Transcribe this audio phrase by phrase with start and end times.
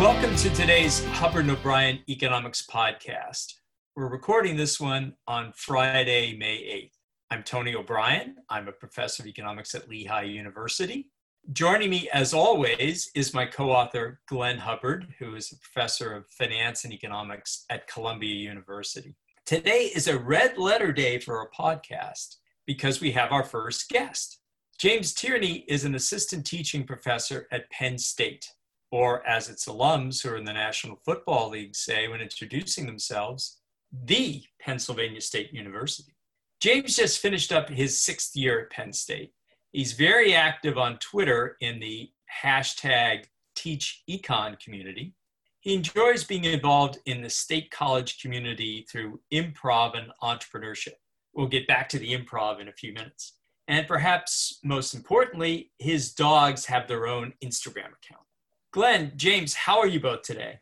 [0.00, 3.56] Welcome to today's Hubbard and O'Brien Economics Podcast.
[3.94, 6.92] We're recording this one on Friday, May 8th.
[7.30, 8.36] I'm Tony O'Brien.
[8.48, 11.10] I'm a professor of economics at Lehigh University.
[11.52, 16.26] Joining me, as always, is my co author, Glenn Hubbard, who is a professor of
[16.30, 19.14] finance and economics at Columbia University.
[19.44, 24.40] Today is a red letter day for our podcast because we have our first guest.
[24.78, 28.50] James Tierney is an assistant teaching professor at Penn State,
[28.90, 33.60] or as its alums who are in the National Football League say when introducing themselves,
[34.04, 36.14] the Pennsylvania State University.
[36.60, 39.32] James just finished up his sixth year at Penn State.
[39.72, 42.10] He's very active on Twitter in the
[42.42, 43.24] hashtag
[43.56, 45.14] TeachEcon community.
[45.60, 50.94] He enjoys being involved in the state college community through improv and entrepreneurship.
[51.34, 53.34] We'll get back to the improv in a few minutes.
[53.68, 58.24] And perhaps most importantly, his dogs have their own Instagram account.
[58.72, 60.60] Glenn, James, how are you both today?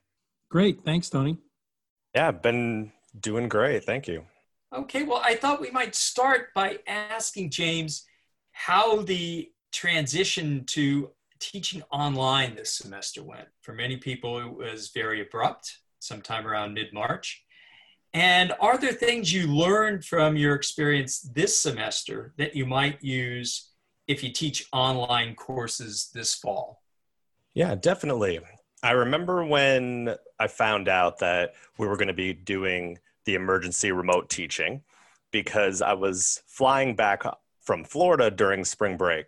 [0.51, 0.83] Great.
[0.85, 1.37] Thanks, Tony.
[2.15, 3.85] Yeah, been doing great.
[3.85, 4.25] Thank you.
[4.75, 8.05] Okay, well, I thought we might start by asking James
[8.53, 13.49] how the transition to teaching online this semester went.
[13.61, 17.45] For many people, it was very abrupt, sometime around mid March.
[18.15, 23.71] And are there things you learned from your experience this semester that you might use
[24.07, 26.83] if you teach online courses this fall?
[27.59, 28.39] Yeah, definitely.
[28.85, 33.91] I remember when I found out that we were going to be doing the emergency
[33.91, 34.83] remote teaching
[35.33, 37.25] because I was flying back
[37.61, 39.27] from Florida during spring break.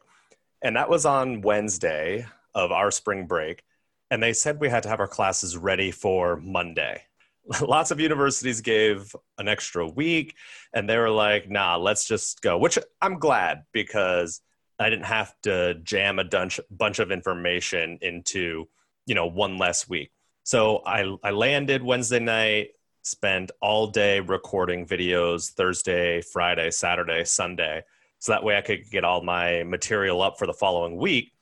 [0.62, 3.64] And that was on Wednesday of our spring break.
[4.12, 7.02] And they said we had to have our classes ready for Monday.
[7.60, 10.36] Lots of universities gave an extra week
[10.72, 14.40] and they were like, nah, let's just go, which I'm glad because
[14.80, 18.66] I didn't have to jam a bunch, bunch of information into,
[19.04, 20.10] you know, one less week.
[20.42, 22.70] So I, I landed Wednesday night,
[23.02, 27.84] spent all day recording videos Thursday, Friday, Saturday, Sunday.
[28.20, 31.32] So that way I could get all my material up for the following week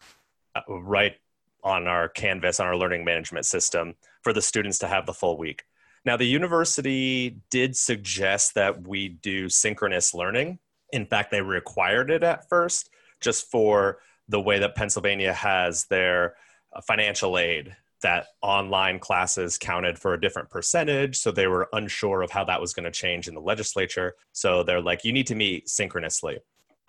[0.57, 1.15] uh, right
[1.63, 5.39] on our Canvas, on our learning management system for the students to have the full
[5.39, 5.63] week.
[6.05, 10.59] Now, the university did suggest that we do synchronous learning.
[10.93, 12.91] In fact, they required it at first
[13.21, 13.99] just for
[14.29, 16.35] the way that Pennsylvania has their
[16.73, 21.17] uh, financial aid that online classes counted for a different percentage.
[21.17, 24.15] So they were unsure of how that was going to change in the legislature.
[24.33, 26.39] So they're like, you need to meet synchronously.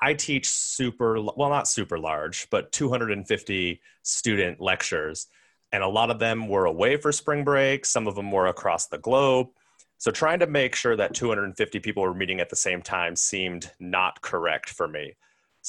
[0.02, 5.28] I teach super, well, not super large, but 250 student lectures.
[5.72, 8.88] And a lot of them were away for spring break, some of them were across
[8.88, 9.48] the globe.
[9.98, 13.72] So trying to make sure that 250 people were meeting at the same time seemed
[13.80, 15.16] not correct for me.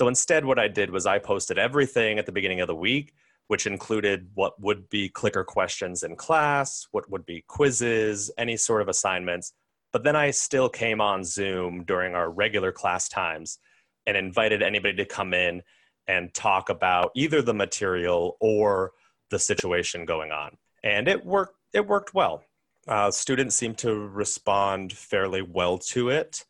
[0.00, 3.12] So instead, what I did was I posted everything at the beginning of the week,
[3.48, 8.80] which included what would be clicker questions in class, what would be quizzes, any sort
[8.80, 9.52] of assignments.
[9.92, 13.58] But then I still came on Zoom during our regular class times
[14.06, 15.62] and invited anybody to come in
[16.08, 18.92] and talk about either the material or
[19.28, 20.56] the situation going on.
[20.82, 21.56] And it worked.
[21.74, 22.42] It worked well.
[22.88, 26.46] Uh, students seemed to respond fairly well to it,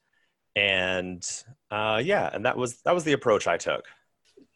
[0.57, 1.27] and
[1.71, 3.87] uh, yeah, and that was that was the approach I took.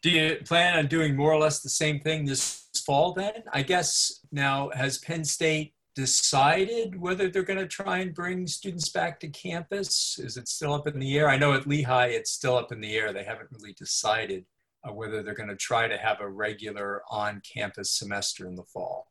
[0.03, 3.13] Do you plan on doing more or less the same thing this fall?
[3.13, 8.47] Then I guess now has Penn State decided whether they're going to try and bring
[8.47, 10.19] students back to campus?
[10.19, 11.29] Is it still up in the air?
[11.29, 13.13] I know at Lehigh it's still up in the air.
[13.13, 14.45] They haven't really decided
[14.87, 18.65] uh, whether they're going to try to have a regular on campus semester in the
[18.65, 19.07] fall.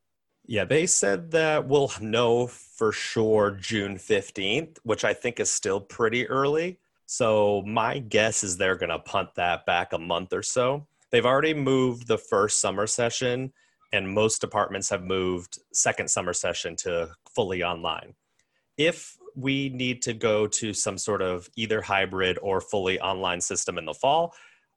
[0.46, 5.80] Yeah, they said that we'll know for sure June 15th, which I think is still
[5.80, 6.80] pretty early.
[7.06, 10.86] So my guess is they're going to punt that back a month or so.
[11.12, 13.54] They've already moved the first summer session
[13.94, 18.16] and most departments have moved second summer session to fully online.
[18.78, 23.78] If we need to go to some sort of either hybrid or fully online system
[23.78, 24.34] in the fall,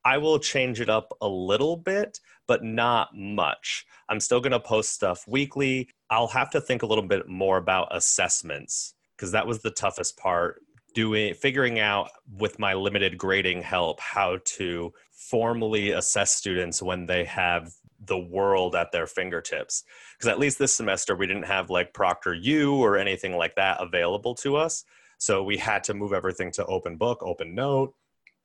[0.06, 3.84] I will change it up a little bit, but not much.
[4.08, 5.88] I'm still going to post stuff weekly.
[6.10, 10.16] I'll have to think a little bit more about assessments because that was the toughest
[10.16, 10.62] part
[10.94, 17.24] doing figuring out with my limited grading help how to formally assess students when they
[17.24, 17.72] have
[18.06, 19.82] the world at their fingertips
[20.16, 24.34] because at least this semester we didn't have like ProctorU or anything like that available
[24.36, 24.84] to us
[25.18, 27.92] so we had to move everything to open book open note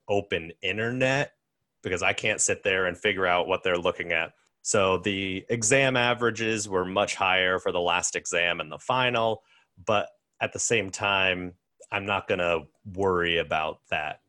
[0.08, 1.32] open internet
[1.82, 4.32] because i can't sit there and figure out what they're looking at
[4.62, 9.42] so the exam averages were much higher for the last exam and the final
[9.86, 10.08] but
[10.40, 11.52] at the same time
[11.90, 12.62] i'm not going to
[12.94, 14.20] worry about that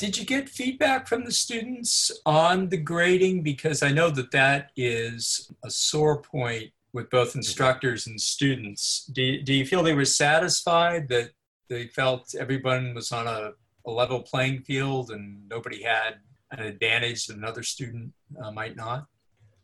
[0.00, 3.42] did you get feedback from the students on the grading?
[3.42, 7.40] Because I know that that is a sore point with both mm-hmm.
[7.40, 9.04] instructors and students.
[9.12, 11.32] Do, do you feel they were satisfied that
[11.68, 13.52] they felt everyone was on a,
[13.86, 16.14] a level playing field and nobody had
[16.52, 18.12] an advantage that another student
[18.42, 19.06] uh, might not?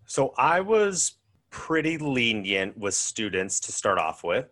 [0.07, 1.15] So I was
[1.51, 4.47] pretty lenient with students to start off with.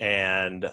[0.00, 0.70] And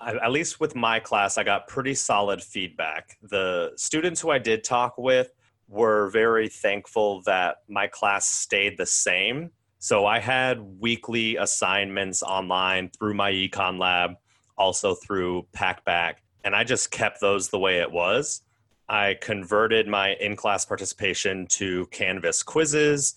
[0.00, 3.18] I, at least with my class, I got pretty solid feedback.
[3.22, 5.32] The students who I did talk with
[5.68, 9.50] were very thankful that my class stayed the same.
[9.80, 14.16] So I had weekly assignments online through MyEconLab,
[14.56, 16.14] also through PackBack,
[16.44, 18.42] and I just kept those the way it was.
[18.88, 23.14] I converted my in class participation to Canvas quizzes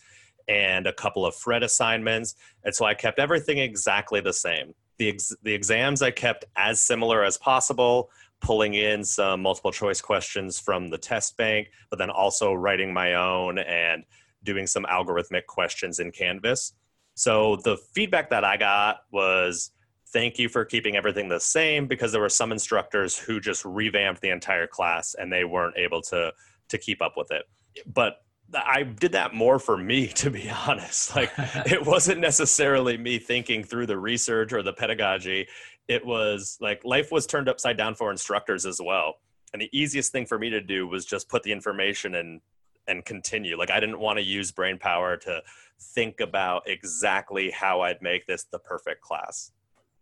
[0.47, 2.35] and a couple of FRED assignments.
[2.63, 4.73] And so I kept everything exactly the same.
[4.97, 8.09] The, ex- the exams I kept as similar as possible,
[8.41, 13.13] pulling in some multiple choice questions from the test bank, but then also writing my
[13.13, 14.03] own and
[14.44, 16.73] doing some algorithmic questions in Canvas.
[17.13, 19.71] So the feedback that I got was
[20.13, 24.22] thank you for keeping everything the same because there were some instructors who just revamped
[24.22, 26.31] the entire class and they weren't able to
[26.69, 27.44] to keep up with it.
[27.86, 28.18] But
[28.54, 31.16] I did that more for me, to be honest.
[31.16, 35.48] Like, it wasn't necessarily me thinking through the research or the pedagogy.
[35.88, 39.16] It was like life was turned upside down for instructors as well.
[39.54, 42.42] And the easiest thing for me to do was just put the information and
[42.88, 43.57] and continue.
[43.57, 45.42] Like, I didn't want to use brain power to
[45.80, 49.52] think about exactly how I'd make this the perfect class.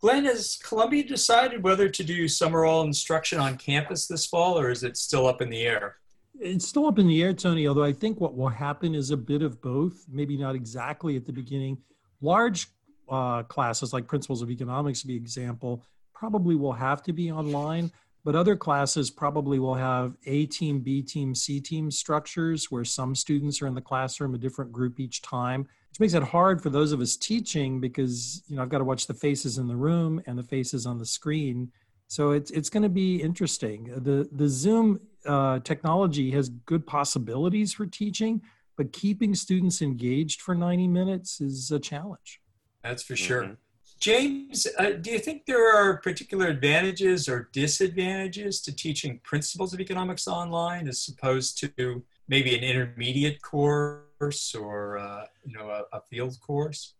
[0.01, 4.69] Glenn, has Columbia decided whether to do summer all instruction on campus this fall, or
[4.69, 5.97] is it still up in the air?
[6.39, 9.17] It's still up in the air, Tony, although I think what will happen is a
[9.17, 11.77] bit of both, maybe not exactly at the beginning.
[12.21, 12.67] Large
[13.09, 17.91] uh, classes like Principles of Economics, to be example, probably will have to be online,
[18.23, 23.15] but other classes probably will have A team, B team, C team structures where some
[23.15, 26.69] students are in the classroom, a different group each time, which makes it hard for
[26.69, 29.75] those of us teaching because you know I've got to watch the faces in the
[29.75, 31.71] room and the faces on the screen.
[32.07, 33.91] So it's it's going to be interesting.
[33.95, 38.41] The the Zoom uh, technology has good possibilities for teaching,
[38.77, 42.41] but keeping students engaged for 90 minutes is a challenge.
[42.83, 43.43] That's for sure.
[43.43, 43.53] Mm-hmm.
[43.99, 49.81] James, uh, do you think there are particular advantages or disadvantages to teaching principles of
[49.81, 56.01] economics online as opposed to maybe an intermediate course or uh, you know a, a
[56.09, 56.93] field course?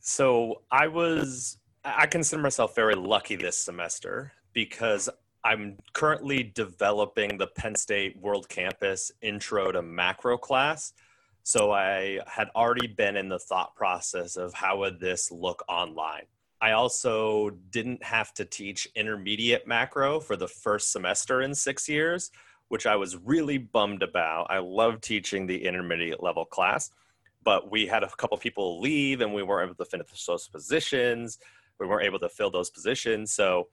[0.00, 5.08] So I was I consider myself very lucky this semester because
[5.44, 10.92] I'm currently developing the Penn State World Campus Intro to Macro class.
[11.42, 16.24] So I had already been in the thought process of how would this look online.
[16.60, 22.30] I also didn't have to teach intermediate macro for the first semester in 6 years,
[22.68, 24.46] which I was really bummed about.
[24.50, 26.90] I love teaching the intermediate level class,
[27.42, 31.38] but we had a couple people leave and we weren't able to finish those positions.
[31.78, 33.32] We weren't able to fill those positions.
[33.32, 33.68] So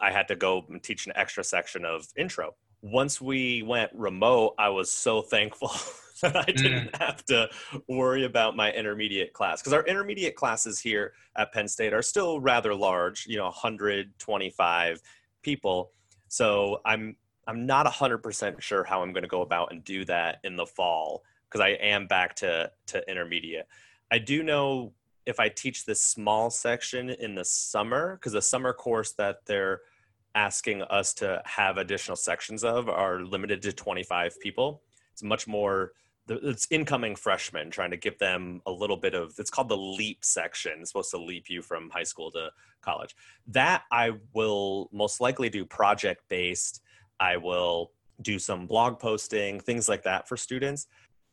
[0.00, 2.54] I had to go and teach an extra section of intro.
[2.82, 5.72] Once we went remote, I was so thankful
[6.22, 6.98] that I didn't mm.
[7.00, 7.48] have to
[7.88, 12.40] worry about my intermediate class because our intermediate classes here at Penn State are still
[12.40, 15.00] rather large, you know, 125
[15.42, 15.92] people.
[16.28, 17.16] So I'm
[17.46, 20.66] I'm not 100% sure how I'm going to go about and do that in the
[20.66, 23.66] fall because I am back to to intermediate.
[24.10, 24.92] I do know
[25.26, 29.82] if I teach this small section in the summer, because the summer course that they're
[30.34, 34.82] asking us to have additional sections of are limited to 25 people.
[35.12, 35.92] It's much more,
[36.28, 40.24] it's incoming freshmen trying to give them a little bit of, it's called the LEAP
[40.24, 40.72] section.
[40.80, 43.16] It's supposed to leap you from high school to college.
[43.46, 46.82] That I will most likely do project based.
[47.20, 47.92] I will
[48.22, 50.86] do some blog posting, things like that for students.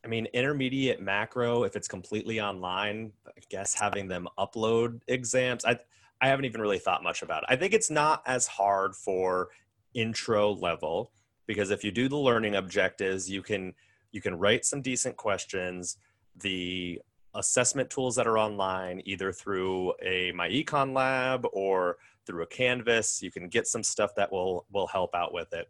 [0.03, 5.65] I mean, intermediate macro, if it's completely online, I guess having them upload exams.
[5.65, 5.79] I
[6.21, 7.47] I haven't even really thought much about it.
[7.49, 9.49] I think it's not as hard for
[9.93, 11.11] intro level
[11.45, 13.73] because if you do the learning objectives, you can
[14.15, 15.97] you can write some decent questions.
[16.37, 17.01] The
[17.35, 23.49] assessment tools that are online, either through a MyEconLab or through a Canvas, you can
[23.49, 25.69] get some stuff that will will help out with it.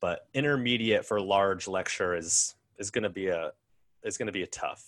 [0.00, 3.52] But intermediate for large lecture is is going to be a
[4.02, 4.82] is going to be a tough.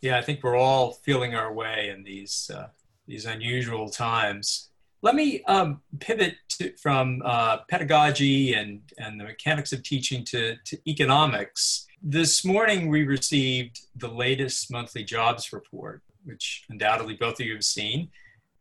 [0.00, 2.68] Yeah, I think we're all feeling our way in these uh,
[3.06, 4.70] these unusual times.
[5.02, 10.56] Let me um, pivot to, from uh, pedagogy and, and the mechanics of teaching to,
[10.64, 11.85] to economics.
[12.08, 17.64] This morning, we received the latest monthly jobs report, which undoubtedly both of you have
[17.64, 18.10] seen.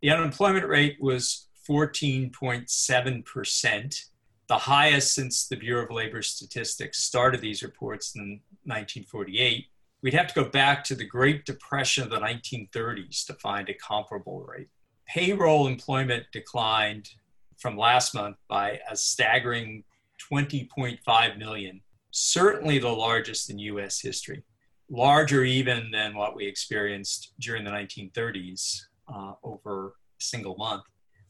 [0.02, 4.06] The unemployment rate was 14.7%,
[4.48, 9.68] the highest since the Bureau of Labor Statistics started these reports in 1948
[10.06, 13.74] we'd have to go back to the Great Depression of the 1930s to find a
[13.74, 14.68] comparable rate.
[15.08, 17.10] Payroll employment declined
[17.58, 19.84] from last month by a staggering
[20.32, 21.82] 20.5 million,
[22.16, 24.42] certainly the largest in US history,
[24.90, 28.80] larger even than what we experienced during the 1930s
[29.14, 30.84] uh, over a single month.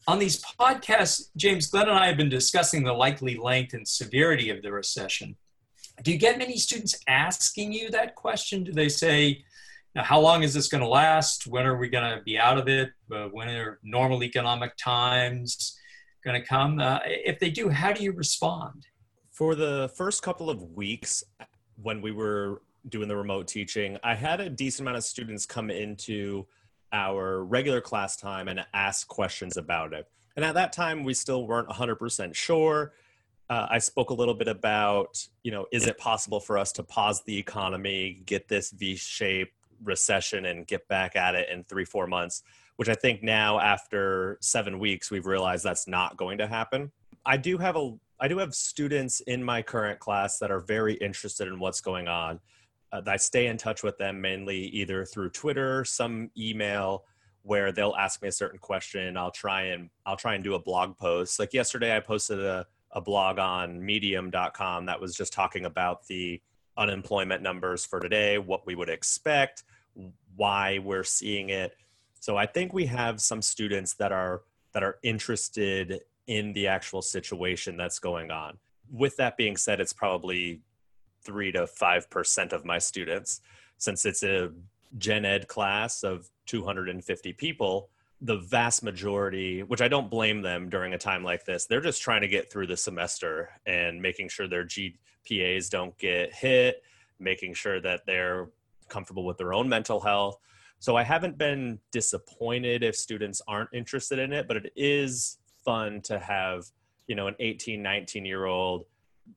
[0.06, 4.48] On these podcasts, James Glenn and I have been discussing the likely length and severity
[4.50, 5.36] of the recession.
[6.04, 8.62] Do you get many students asking you that question?
[8.62, 9.44] Do they say,
[9.96, 11.48] how long is this going to last?
[11.48, 12.90] When are we going to be out of it?
[13.10, 15.76] Uh, when are normal economic times
[16.24, 16.78] going to come?
[16.78, 18.86] Uh, if they do, how do you respond?
[19.36, 21.22] For the first couple of weeks,
[21.82, 25.68] when we were doing the remote teaching, I had a decent amount of students come
[25.68, 26.46] into
[26.90, 30.08] our regular class time and ask questions about it.
[30.36, 32.94] And at that time, we still weren't 100% sure.
[33.50, 36.82] Uh, I spoke a little bit about, you know, is it possible for us to
[36.82, 39.52] pause the economy, get this V shaped
[39.84, 42.42] recession, and get back at it in three, four months?
[42.76, 46.90] Which I think now, after seven weeks, we've realized that's not going to happen.
[47.26, 50.94] I do have a I do have students in my current class that are very
[50.94, 52.40] interested in what's going on
[52.92, 57.04] uh, I stay in touch with them mainly either through Twitter, some email
[57.42, 59.16] where they'll ask me a certain question.
[59.16, 61.38] I'll try and I'll try and do a blog post.
[61.38, 66.40] Like yesterday, I posted a, a blog on Medium.com that was just talking about the
[66.76, 69.64] unemployment numbers for today, what we would expect,
[70.34, 71.76] why we're seeing it.
[72.20, 74.42] So I think we have some students that are
[74.72, 78.58] that are interested in the actual situation that's going on.
[78.90, 80.60] With that being said, it's probably
[81.26, 83.40] three to five percent of my students
[83.78, 84.50] since it's a
[84.96, 87.90] gen ed class of 250 people
[88.22, 92.00] the vast majority which i don't blame them during a time like this they're just
[92.00, 96.82] trying to get through the semester and making sure their gpas don't get hit
[97.18, 98.48] making sure that they're
[98.88, 100.38] comfortable with their own mental health
[100.78, 106.00] so i haven't been disappointed if students aren't interested in it but it is fun
[106.02, 106.64] to have
[107.06, 108.86] you know an 18 19 year old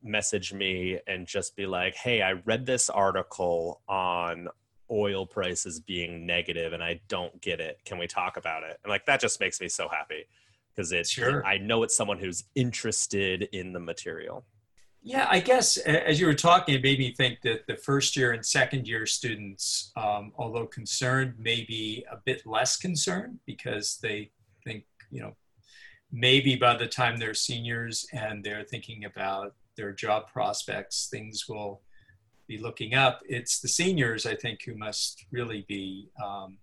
[0.04, 4.48] message me and just be like, hey, I read this article on
[4.92, 7.80] oil prices being negative and I don't get it.
[7.86, 8.80] Can we talk about it?
[8.84, 10.26] And like that just makes me so happy
[10.76, 11.46] because it's sure.
[11.46, 14.46] I know it's someone who's interested in the material.
[15.02, 18.34] Yeah, I guess as you were talking, it made me think that the first year
[18.34, 24.32] and second year students, um, although concerned, may be a bit less concerned because they
[24.66, 25.36] think, you know,
[26.12, 31.82] maybe by the time they're seniors and they're thinking about their job prospects, things will
[32.48, 33.22] be looking up.
[33.28, 36.58] It's the seniors, I think, who must really be um,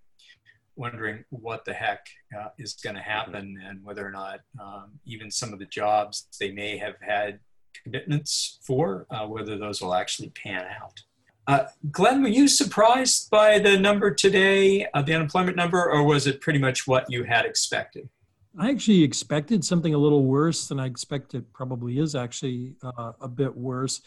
[0.75, 2.07] wondering what the heck
[2.39, 6.27] uh, is going to happen and whether or not um, even some of the jobs
[6.39, 7.39] they may have had
[7.83, 11.01] commitments for, uh, whether those will actually pan out.
[11.49, 16.27] Uh, Glenn, were you surprised by the number today, uh, the unemployment number, or was
[16.27, 18.09] it pretty much what you had expected?
[18.59, 21.53] I actually expected something a little worse than I expected.
[21.53, 24.01] Probably is actually uh, a bit worse,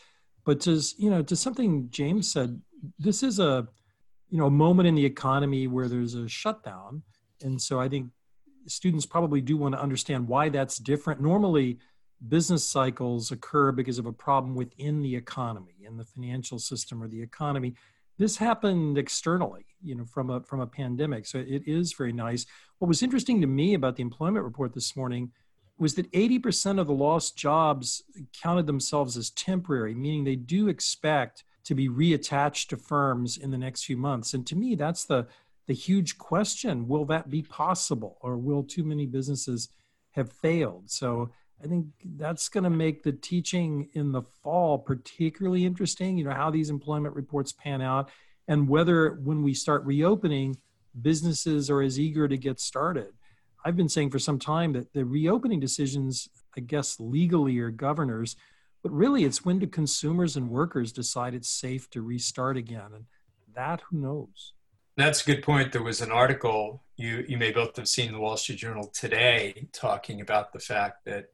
[0.45, 2.59] but to you know, to something James said,
[2.97, 3.67] this is a
[4.29, 7.03] you know a moment in the economy where there's a shutdown,
[7.41, 8.09] and so I think
[8.67, 11.21] students probably do want to understand why that's different.
[11.21, 11.77] Normally,
[12.27, 17.07] business cycles occur because of a problem within the economy, in the financial system or
[17.07, 17.75] the economy
[18.19, 22.45] this happened externally you know from a from a pandemic so it is very nice
[22.79, 25.31] what was interesting to me about the employment report this morning
[25.77, 31.43] was that 80% of the lost jobs counted themselves as temporary meaning they do expect
[31.65, 35.27] to be reattached to firms in the next few months and to me that's the
[35.67, 39.69] the huge question will that be possible or will too many businesses
[40.11, 41.29] have failed so
[41.63, 46.17] I think that's going to make the teaching in the fall particularly interesting.
[46.17, 48.09] You know, how these employment reports pan out
[48.47, 50.57] and whether when we start reopening,
[51.01, 53.13] businesses are as eager to get started.
[53.65, 58.35] I've been saying for some time that the reopening decisions, I guess, legally are governors,
[58.83, 62.91] but really it's when do consumers and workers decide it's safe to restart again?
[62.93, 63.05] And
[63.55, 64.53] that, who knows?
[64.95, 65.71] That's a good point.
[65.71, 68.91] There was an article you, you may both have seen in the Wall Street Journal
[68.93, 71.27] today talking about the fact that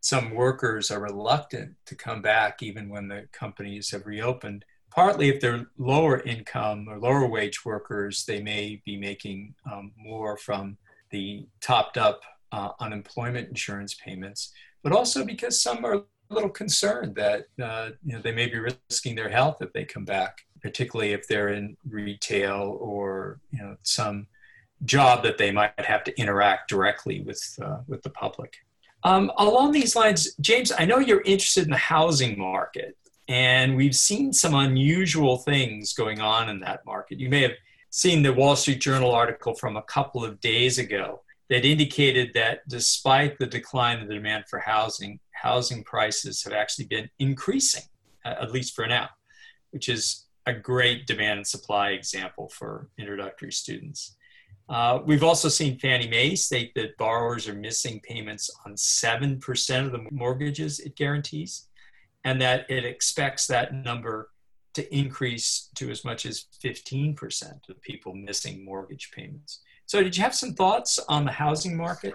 [0.00, 4.64] some workers are reluctant to come back even when the companies have reopened.
[4.94, 10.36] Partly, if they're lower income or lower wage workers, they may be making um, more
[10.36, 10.76] from
[11.10, 12.20] the topped up
[12.52, 18.12] uh, unemployment insurance payments, but also because some are a little concerned that uh, you
[18.12, 21.76] know, they may be risking their health if they come back, particularly if they're in
[21.88, 24.26] retail or you know, some
[24.84, 28.56] job that they might have to interact directly with, uh, with the public.
[29.04, 32.96] Um, along these lines, James, I know you're interested in the housing market.
[33.28, 37.20] And we've seen some unusual things going on in that market.
[37.20, 37.52] You may have
[37.90, 42.66] seen the Wall Street Journal article from a couple of days ago that indicated that
[42.68, 47.82] despite the decline in the demand for housing, housing prices have actually been increasing,
[48.24, 49.08] at least for now,
[49.70, 54.16] which is a great demand and supply example for introductory students.
[54.68, 59.92] Uh, we've also seen Fannie Mae state that borrowers are missing payments on 7% of
[59.92, 61.68] the mortgages it guarantees,
[62.24, 64.30] and that it expects that number
[64.74, 69.60] to increase to as much as 15% of people missing mortgage payments.
[69.86, 72.14] So, did you have some thoughts on the housing market?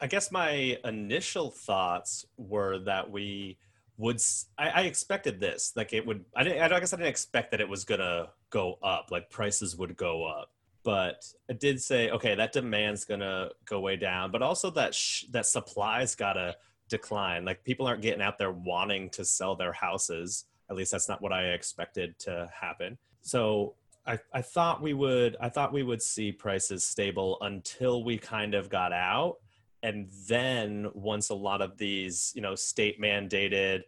[0.00, 3.58] I guess my initial thoughts were that we
[3.96, 4.20] would.
[4.58, 6.24] I, I expected this, like it would.
[6.36, 9.76] I, didn't, I guess I didn't expect that it was gonna go up, like prices
[9.76, 10.50] would go up.
[10.84, 15.24] But i did say, okay, that demand's gonna go way down, but also that sh-
[15.30, 16.56] that supply's gotta
[16.88, 17.44] decline.
[17.44, 21.22] Like people aren't getting out there wanting to sell their houses at least that's not
[21.22, 22.98] what I expected to happen.
[23.22, 23.74] So
[24.06, 28.54] I, I thought we would I thought we would see prices stable until we kind
[28.54, 29.36] of got out.
[29.82, 33.82] And then once a lot of these, you know, state mandated,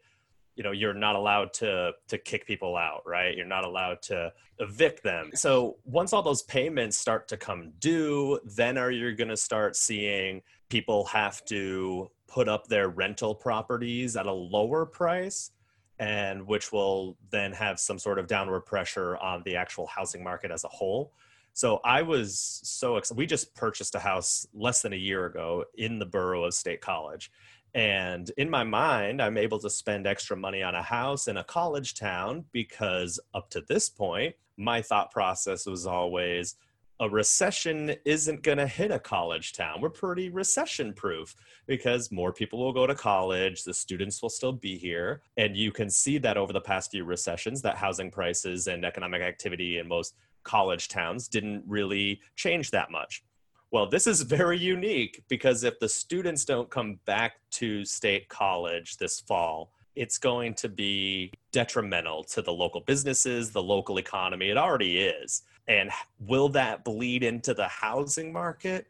[0.55, 3.37] you know, you're not allowed to to kick people out, right?
[3.37, 5.31] You're not allowed to evict them.
[5.35, 9.76] So once all those payments start to come due, then are you going to start
[9.76, 15.50] seeing people have to put up their rental properties at a lower price
[15.99, 20.50] and which will then have some sort of downward pressure on the actual housing market
[20.50, 21.12] as a whole.
[21.54, 23.18] So I was so excited.
[23.18, 26.80] We just purchased a house less than a year ago in the borough of State
[26.80, 27.32] College.
[27.75, 31.44] And in my mind, I'm able to spend extra money on a house in a
[31.44, 36.54] college town because up to this point, my thought process was always
[37.00, 39.81] a recession isn't going to hit a college town.
[39.81, 41.35] We're pretty recession proof
[41.67, 45.23] because more people will go to college, the students will still be here.
[45.37, 49.23] And you can see that over the past few recessions, that housing prices and economic
[49.23, 53.23] activity in most college towns didn't really change that much.
[53.70, 58.96] Well, this is very unique because if the students don't come back to state college
[58.96, 64.49] this fall, it's going to be detrimental to the local businesses, the local economy.
[64.49, 68.87] It already is and will that bleed into the housing market?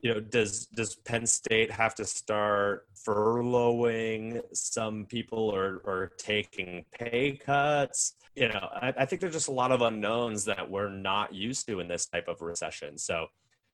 [0.00, 6.84] You know does does penn state have to start furloughing some people or or taking
[6.98, 8.14] pay cuts?
[8.34, 11.66] You know I, I, think there's just a lot of unknowns that we're not used
[11.68, 12.98] to in this type of recession.
[12.98, 13.28] So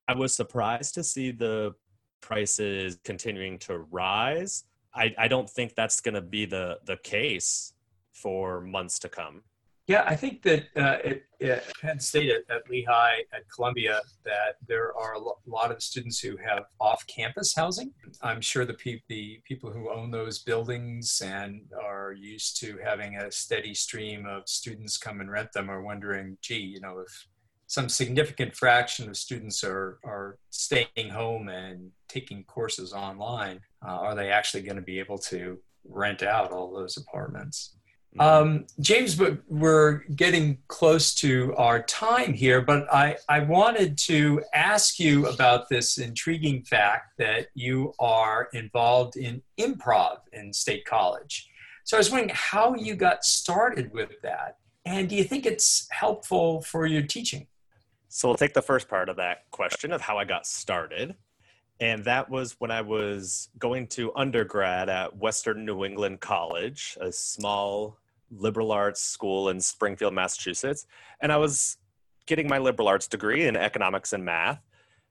[0.08, 1.74] i was surprised to see the
[2.20, 4.64] prices continuing to rise.
[4.94, 7.72] I, I don't think that's going to be the the case
[8.12, 9.42] for months to come
[9.92, 14.56] yeah, I think that uh, at, at, Penn State, at, at, Lehigh, at Columbia, that
[14.66, 17.92] there are a lot of students who have off-campus housing.
[18.22, 23.16] I'm sure the, pe- the people who own those buildings and are used to having
[23.16, 27.26] a steady stream of students come and rent them are wondering, gee, you know, if
[27.66, 34.14] some significant fraction of students are, are staying home and taking courses online, uh, are
[34.14, 37.76] they actually going to be able to rent out all those apartments?
[38.18, 38.20] Mm-hmm.
[38.20, 44.42] Um, James, but we're getting close to our time here, but I, I wanted to
[44.52, 51.48] ask you about this intriguing fact that you are involved in improv in State College.
[51.84, 55.88] So I was wondering how you got started with that, and do you think it's
[55.90, 57.46] helpful for your teaching?
[58.08, 61.14] So we'll take the first part of that question of how I got started.
[61.80, 67.10] And that was when I was going to undergrad at Western New England College, a
[67.10, 67.98] small
[68.36, 70.86] liberal arts school in Springfield, Massachusetts.
[71.20, 71.76] And I was
[72.26, 74.60] getting my liberal arts degree in economics and math.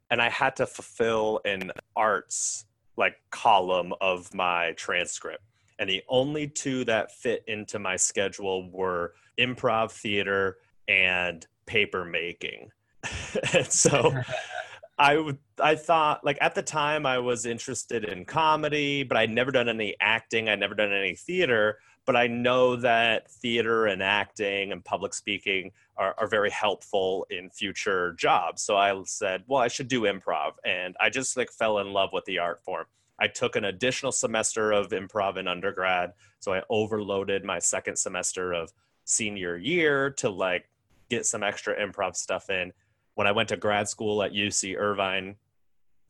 [0.09, 2.65] And I had to fulfill an arts
[2.97, 5.43] like column of my transcript.
[5.79, 10.57] And the only two that fit into my schedule were improv theater
[10.87, 12.69] and paper making.
[13.53, 14.13] and so
[14.99, 19.31] I would I thought like at the time I was interested in comedy, but I'd
[19.31, 24.01] never done any acting, I'd never done any theater but I know that theater and
[24.01, 28.63] acting and public speaking are, are very helpful in future jobs.
[28.63, 30.53] So I said, well, I should do improv.
[30.65, 32.85] And I just like fell in love with the art form.
[33.19, 36.13] I took an additional semester of improv in undergrad.
[36.39, 38.73] So I overloaded my second semester of
[39.05, 40.67] senior year to like
[41.09, 42.73] get some extra improv stuff in.
[43.13, 45.35] When I went to grad school at UC Irvine,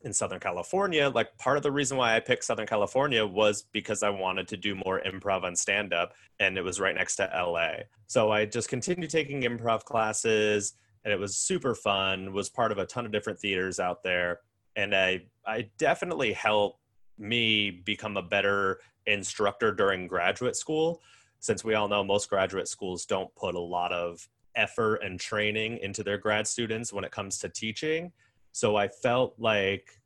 [0.04, 4.02] in Southern California, like part of the reason why I picked Southern California was because
[4.02, 7.30] I wanted to do more improv and stand up, and it was right next to
[7.34, 7.84] LA.
[8.06, 12.32] So I just continued taking improv classes, and it was super fun.
[12.32, 14.40] Was part of a ton of different theaters out there,
[14.76, 16.78] and I I definitely helped
[17.18, 21.02] me become a better instructor during graduate school.
[21.40, 25.78] since we all know most graduate schools don't put a lot of effort and training
[25.78, 28.12] into their grad students when it comes to teaching.
[28.52, 29.98] So I felt like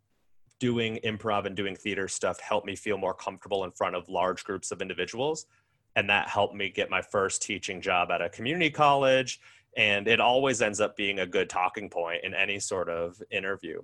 [0.58, 4.44] doing improv and doing theater stuff helped me feel more comfortable in front of large
[4.44, 5.46] groups of individuals.
[5.96, 9.40] And that helped me get my first teaching job at a community college.
[9.76, 13.82] And it always ends up being a good talking point in any sort of interview.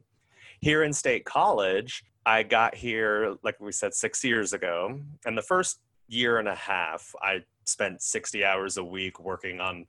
[0.60, 5.00] Here in State College, I got here, like we said, six years ago.
[5.26, 9.86] And the first year and a half, I spent 60 hours a week working on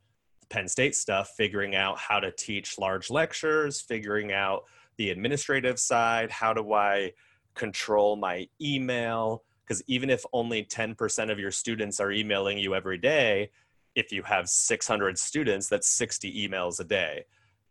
[0.50, 4.64] Penn State stuff, figuring out how to teach large lectures, figuring out
[4.98, 6.32] the administrative side.
[6.32, 7.14] How do I
[7.56, 9.44] control my email?
[9.66, 13.50] Because even if only 10% of your students are emailing you every day,
[13.96, 17.26] if you have 600 students, that's 60 emails a day.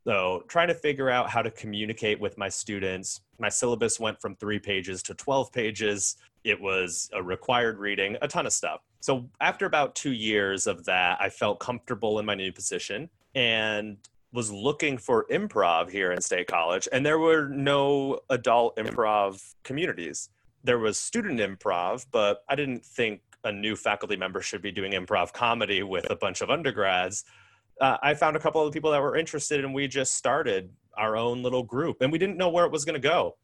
[0.04, 3.20] So, trying to figure out how to communicate with my students.
[3.38, 6.16] My syllabus went from three pages to 12 pages.
[6.42, 8.80] It was a required reading, a ton of stuff.
[9.02, 13.98] So, after about two years of that, I felt comfortable in my new position and
[14.32, 20.30] was looking for improv here in State College, and there were no adult improv communities.
[20.64, 24.92] There was student improv, but I didn't think a new faculty member should be doing
[24.92, 27.24] improv comedy with a bunch of undergrads
[27.80, 31.16] uh, I found a couple of people that were interested, and we just started our
[31.16, 32.00] own little group.
[32.00, 33.36] And we didn't know where it was going to go.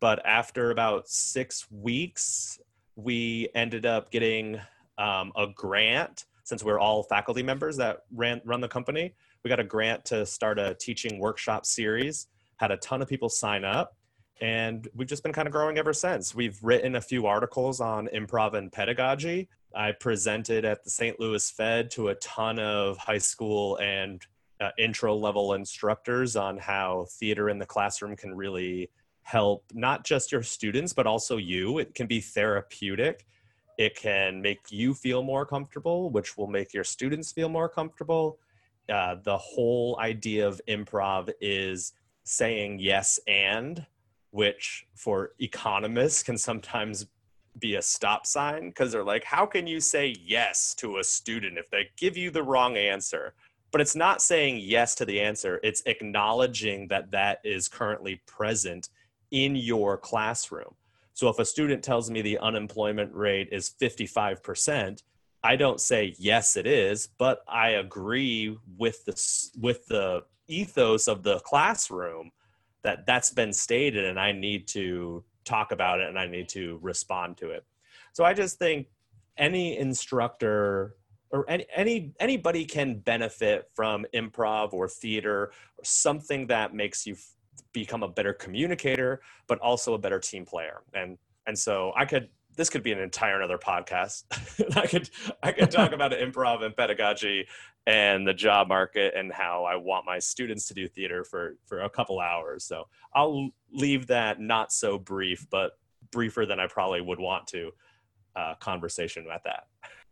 [0.00, 2.58] But after about six weeks,
[2.96, 4.60] we ended up getting
[5.00, 9.14] um, a grant since we're all faculty members that ran run the company.
[9.42, 12.28] We got a grant to start a teaching workshop series.
[12.56, 13.96] Had a ton of people sign up,
[14.40, 16.34] and we've just been kind of growing ever since.
[16.34, 19.48] We've written a few articles on improv and pedagogy.
[19.74, 21.18] I presented at the St.
[21.18, 24.20] Louis Fed to a ton of high school and
[24.60, 28.90] uh, intro level instructors on how theater in the classroom can really
[29.22, 31.78] help not just your students, but also you.
[31.78, 33.26] It can be therapeutic.
[33.80, 38.38] It can make you feel more comfortable, which will make your students feel more comfortable.
[38.90, 43.86] Uh, the whole idea of improv is saying yes and,
[44.32, 47.06] which for economists can sometimes
[47.58, 51.56] be a stop sign because they're like, how can you say yes to a student
[51.56, 53.32] if they give you the wrong answer?
[53.72, 58.90] But it's not saying yes to the answer, it's acknowledging that that is currently present
[59.30, 60.74] in your classroom.
[61.20, 65.02] So if a student tells me the unemployment rate is 55%,
[65.44, 69.12] I don't say yes it is, but I agree with the
[69.60, 72.30] with the ethos of the classroom
[72.84, 76.78] that that's been stated and I need to talk about it and I need to
[76.80, 77.66] respond to it.
[78.14, 78.86] So I just think
[79.36, 80.96] any instructor
[81.30, 87.14] or any, any anybody can benefit from improv or theater or something that makes you
[87.72, 92.28] become a better communicator but also a better team player and and so i could
[92.56, 94.24] this could be an entire another podcast
[94.76, 95.08] i could
[95.42, 97.46] i could talk about improv and pedagogy
[97.86, 101.80] and the job market and how I want my students to do theater for for
[101.80, 102.64] a couple hours.
[102.64, 105.72] So I'll leave that not so brief, but
[106.10, 107.70] briefer than I probably would want to
[108.36, 109.64] uh, conversation about that.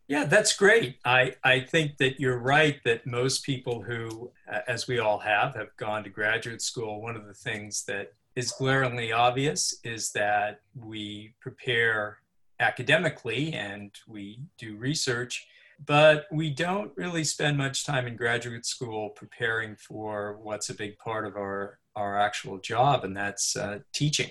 [0.09, 0.97] Yeah, that's great.
[1.05, 4.33] I, I think that you're right that most people who,
[4.67, 8.51] as we all have, have gone to graduate school, one of the things that is
[8.51, 12.19] glaringly obvious is that we prepare
[12.59, 15.47] academically and we do research
[15.85, 20.99] but we don't really spend much time in graduate school preparing for what's a big
[20.99, 24.31] part of our, our actual job, and that's uh, teaching.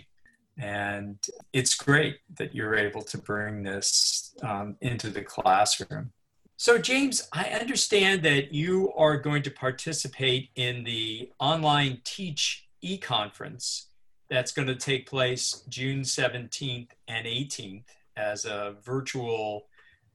[0.60, 1.17] And
[1.54, 6.12] it's great that you're able to bring this um, into the classroom.
[6.60, 12.98] So, James, I understand that you are going to participate in the online Teach e
[12.98, 13.89] conference
[14.30, 17.86] that's going to take place June 17th and 18th
[18.17, 19.67] as a virtual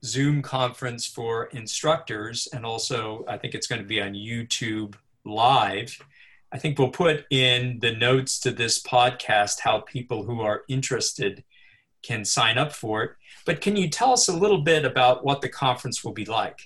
[0.05, 5.97] Zoom conference for instructors, and also I think it's going to be on YouTube Live.
[6.53, 11.45] I think we'll put in the notes to this podcast how people who are interested
[12.03, 13.11] can sign up for it.
[13.47, 16.59] But can you tell us a little bit about what the conference will be like?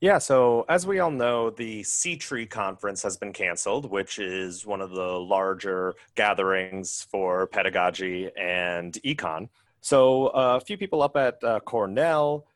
[0.00, 4.80] Yeah, so as we all know, the CTREE conference has been canceled, which is one
[4.80, 9.48] of the larger gatherings for pedagogy and econ.
[9.80, 12.46] So uh, a few people up at uh, Cornell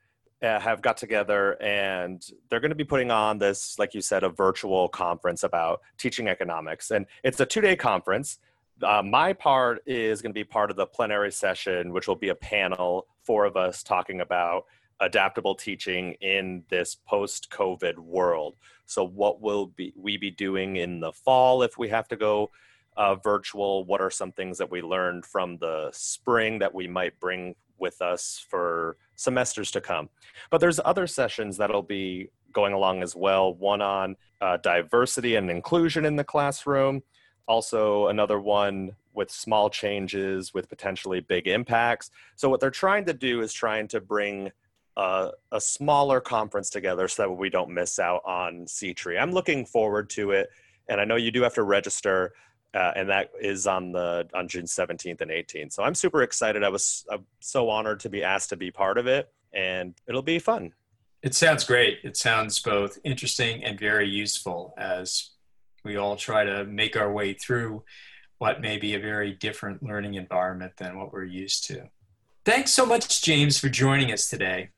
[0.45, 4.23] uh, have got together and they're going to be putting on this, like you said,
[4.23, 6.91] a virtual conference about teaching economics.
[6.91, 8.39] And it's a two day conference.
[8.83, 12.29] Uh, my part is going to be part of the plenary session, which will be
[12.29, 14.65] a panel, four of us talking about
[15.01, 18.57] adaptable teaching in this post COVID world.
[18.87, 22.51] So, what will be, we be doing in the fall if we have to go
[22.97, 23.85] uh, virtual?
[23.85, 28.01] What are some things that we learned from the spring that we might bring with
[28.01, 30.09] us for semesters to come.
[30.51, 33.55] But there's other sessions that'll be going along as well.
[33.55, 37.03] One on uh, diversity and inclusion in the classroom.
[37.47, 42.11] Also, another one with small changes with potentially big impacts.
[42.37, 44.51] So, what they're trying to do is trying to bring
[44.97, 49.21] a, a smaller conference together so that we don't miss out on CTREE.
[49.21, 50.49] I'm looking forward to it,
[50.89, 52.33] and I know you do have to register,
[52.75, 55.73] uh, and that is on the on June 17th and 18th.
[55.73, 56.65] So I'm super excited.
[56.65, 60.23] I was I'm so honored to be asked to be part of it, and it'll
[60.23, 60.73] be fun.
[61.23, 61.99] It sounds great.
[62.03, 65.31] It sounds both interesting and very useful as
[65.85, 67.85] we all try to make our way through
[68.39, 71.89] what may be a very different learning environment than what we're used to.
[72.45, 74.69] Thanks so much, James, for joining us today.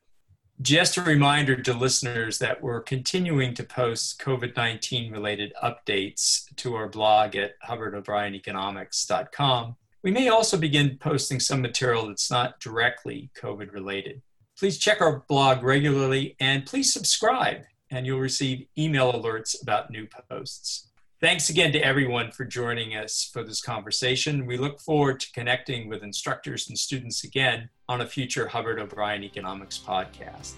[0.62, 6.74] Just a reminder to listeners that we're continuing to post COVID 19 related updates to
[6.74, 9.76] our blog at hubbardobrieneconomics.com.
[10.02, 14.22] We may also begin posting some material that's not directly COVID related.
[14.58, 20.08] Please check our blog regularly and please subscribe, and you'll receive email alerts about new
[20.30, 20.88] posts.
[21.20, 24.46] Thanks again to everyone for joining us for this conversation.
[24.46, 29.22] We look forward to connecting with instructors and students again on a future Hubbard O'Brien
[29.22, 30.55] Economics podcast.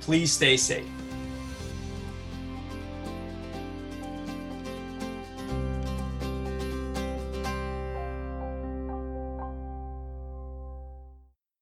[0.00, 0.86] Please stay safe.